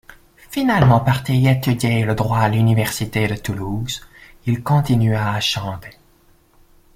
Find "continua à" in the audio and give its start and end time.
4.63-5.39